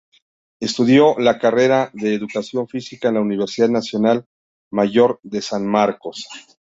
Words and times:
Estudió 0.59 1.15
la 1.19 1.37
carrera 1.37 1.91
de 1.93 2.15
Educación 2.15 2.67
Física 2.67 3.09
en 3.09 3.13
la 3.13 3.21
Universidad 3.21 3.69
Nacional 3.69 4.25
Mayor 4.71 5.19
de 5.21 5.43
San 5.43 5.67
Marcos. 5.67 6.27